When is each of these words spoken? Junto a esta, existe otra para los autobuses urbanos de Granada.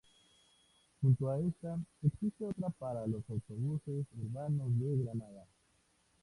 Junto 0.99 1.29
a 1.29 1.39
esta, 1.39 1.77
existe 2.01 2.43
otra 2.43 2.69
para 2.71 3.05
los 3.05 3.21
autobuses 3.29 4.03
urbanos 4.19 4.67
de 4.79 4.97
Granada. 5.03 5.45